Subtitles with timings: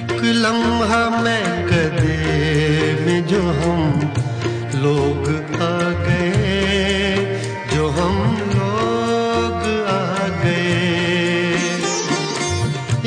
[0.00, 2.14] एक लम्हा मैं कदे
[3.06, 3.80] में जो हम
[4.82, 5.26] लोग
[5.60, 7.16] आ गए,
[7.74, 8.16] जो हम
[8.52, 10.70] लोग आ गए।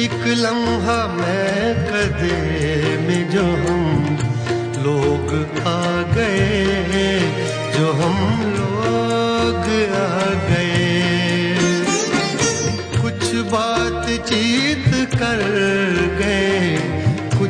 [0.05, 2.37] एक लम्हा मैं कदे
[3.07, 3.81] में जो हम
[4.85, 5.33] लोग
[5.67, 7.19] आ गए,
[7.77, 8.52] जो हम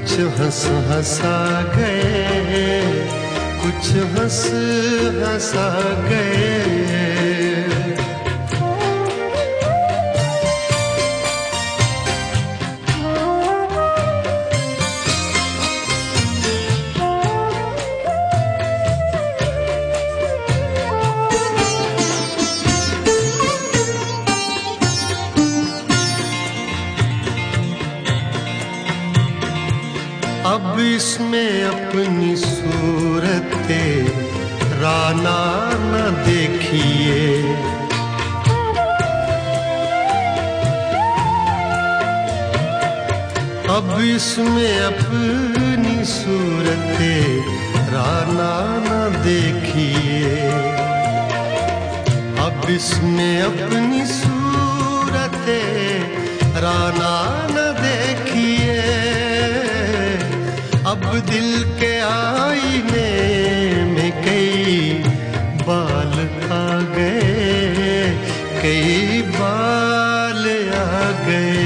[0.04, 1.36] कुछ हंस हंसा
[1.76, 2.82] गए
[3.62, 4.42] कुछ हंस
[5.20, 5.68] हंसा
[6.10, 7.33] गए।
[31.04, 33.72] इसमें अपनी सूरत
[34.82, 35.40] राना
[35.80, 37.18] न देखिए।
[43.76, 46.98] अब इसमें अपनी सूरत
[47.94, 48.54] राना
[48.88, 50.36] न देखिए।
[52.48, 55.46] अब इसमें अपनी सूरत
[56.66, 57.14] राना
[61.34, 63.12] दिल के आईने
[63.86, 65.04] में कई
[65.62, 66.14] बाल
[66.54, 68.04] आ गए,
[68.62, 70.44] कई बाल
[70.78, 71.64] आ गए।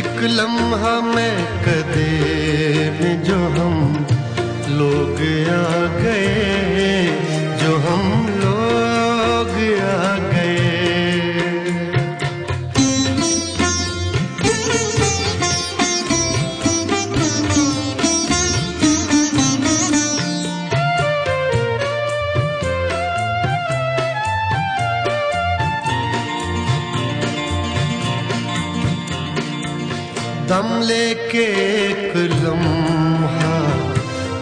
[0.00, 1.36] एक लम्हा मैं
[1.66, 2.08] कदे
[3.00, 3.76] में जो हम
[4.78, 5.20] लोग
[5.52, 5.68] आ
[6.00, 7.04] गए,
[7.60, 8.02] जो हम
[30.48, 31.44] दम लेके
[31.76, 33.54] एक लम्हा,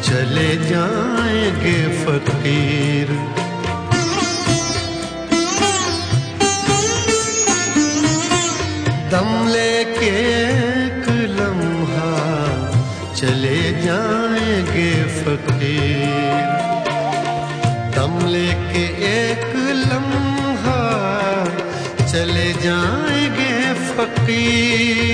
[0.06, 3.12] चले जाएँगे फकीर।
[9.12, 12.12] दम लेके एक लम्हा,
[13.15, 16.44] चले जाएँगे फकीर।
[17.97, 18.84] दम लेके
[19.15, 19.50] एक
[19.88, 20.81] लम्हा,
[22.06, 23.53] चले जाएँगे
[23.88, 25.14] फकीर।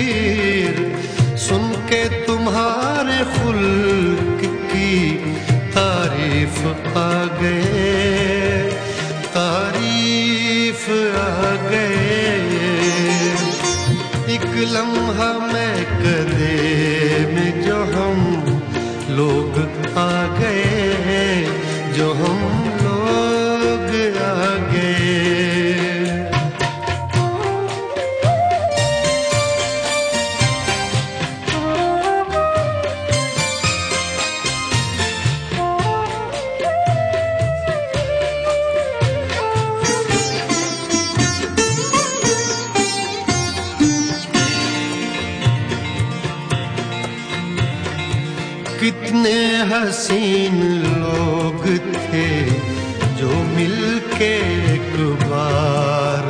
[15.11, 15.31] लम्हा
[16.03, 18.19] कदे में जो हम
[19.17, 19.59] लोग
[19.99, 21.45] आ गए
[21.97, 22.60] जो हम
[48.81, 49.39] कितने
[49.71, 50.61] हसीन
[51.01, 51.65] लोग
[51.95, 52.29] थे
[53.19, 54.31] जो मिलके
[54.75, 56.29] एक बार।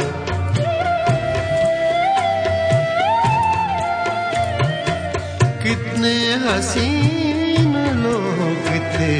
[5.62, 6.14] कितने
[6.46, 7.72] हसीन
[8.02, 8.66] लोग
[8.96, 9.14] थे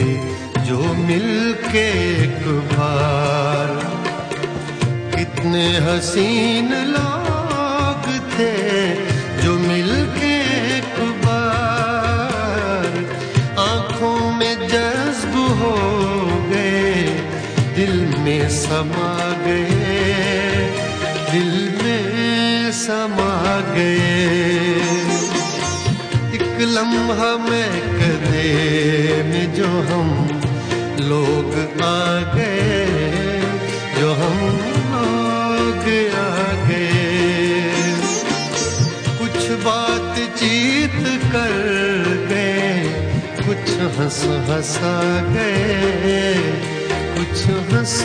[0.66, 1.86] जो मिलके
[2.24, 3.78] एक बार।
[5.16, 7.19] कितने हसीन लोग
[13.60, 15.74] आँखों में जज्ब हो
[16.50, 17.04] गए,
[17.76, 19.12] दिल में समा
[19.44, 20.08] गए,
[21.32, 21.52] दिल
[21.82, 23.34] में समा
[23.74, 23.98] गए।
[26.36, 30.08] एक लम्हा मैं कदे में जो हम
[31.10, 32.84] लोग आ गए,
[34.00, 34.38] जो हम
[34.92, 35.84] लोग
[36.16, 36.19] आ
[43.98, 44.94] हंस हंसा
[45.34, 46.34] गए
[47.14, 47.96] कुछ हंस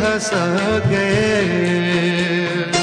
[0.00, 0.46] हंसा
[0.86, 2.75] गए।